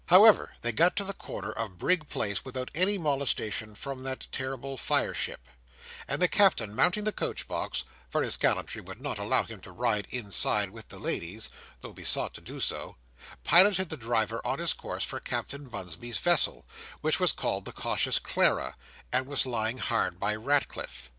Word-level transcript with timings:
However, 0.07 0.55
they 0.63 0.71
got 0.71 0.95
to 0.95 1.03
the 1.03 1.13
corner 1.13 1.51
of 1.51 1.77
Brig 1.77 2.09
Place 2.09 2.43
without 2.43 2.71
any 2.73 2.97
molestation 2.97 3.75
from 3.75 4.01
that 4.01 4.25
terrible 4.31 4.75
fire 4.75 5.13
ship; 5.13 5.47
and 6.07 6.19
the 6.19 6.27
Captain 6.27 6.73
mounting 6.75 7.03
the 7.03 7.11
coach 7.11 7.47
box—for 7.47 8.23
his 8.23 8.35
gallantry 8.35 8.81
would 8.81 8.99
not 8.99 9.19
allow 9.19 9.43
him 9.43 9.61
to 9.61 9.71
ride 9.71 10.07
inside 10.09 10.71
with 10.71 10.87
the 10.87 10.97
ladies, 10.97 11.51
though 11.81 11.93
besought 11.93 12.33
to 12.33 12.41
do 12.41 12.59
so—piloted 12.59 13.89
the 13.89 13.95
driver 13.95 14.41
on 14.43 14.57
his 14.57 14.73
course 14.73 15.03
for 15.03 15.19
Captain 15.19 15.67
Bunsby's 15.69 16.17
vessel, 16.17 16.65
which 17.01 17.19
was 17.19 17.31
called 17.31 17.65
the 17.65 17.71
Cautious 17.71 18.17
Clara, 18.17 18.77
and 19.13 19.27
was 19.27 19.45
lying 19.45 19.77
hard 19.77 20.19
by 20.19 20.33
Ratcliffe. 20.35 21.09